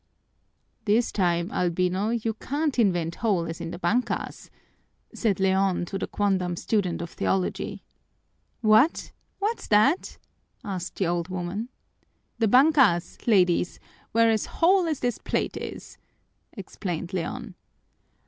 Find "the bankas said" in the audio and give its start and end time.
3.69-5.39